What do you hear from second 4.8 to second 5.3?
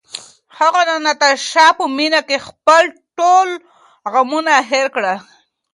کړل.